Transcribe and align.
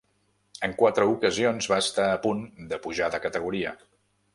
En 0.67 0.73
quatre 0.79 1.05
ocasions 1.11 1.69
va 1.75 1.79
estar 1.85 2.09
a 2.17 2.19
punt 2.27 2.43
de 2.75 2.83
pujar 2.87 3.15
de 3.17 3.25
categoria. 3.29 3.81